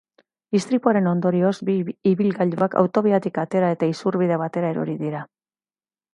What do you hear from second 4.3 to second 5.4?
batera erori dira.